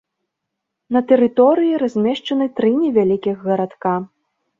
[0.95, 3.93] На тэрыторыі размешчаны тры невялікіх гарадка.